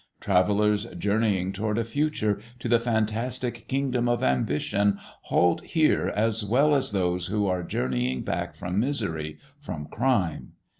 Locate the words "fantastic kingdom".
2.79-4.09